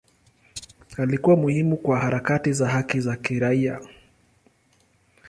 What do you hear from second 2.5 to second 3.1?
za haki